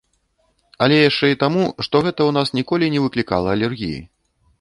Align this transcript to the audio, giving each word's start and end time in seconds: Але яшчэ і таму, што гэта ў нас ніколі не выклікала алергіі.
Але 0.85 0.95
яшчэ 1.09 1.29
і 1.31 1.37
таму, 1.43 1.63
што 1.87 2.01
гэта 2.07 2.21
ў 2.25 2.31
нас 2.39 2.47
ніколі 2.61 2.85
не 2.95 3.03
выклікала 3.05 3.53
алергіі. 3.59 4.01